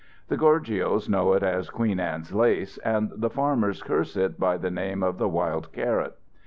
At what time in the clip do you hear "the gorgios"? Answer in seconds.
0.29-1.07